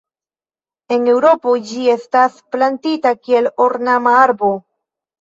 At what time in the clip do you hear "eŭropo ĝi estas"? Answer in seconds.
1.11-2.41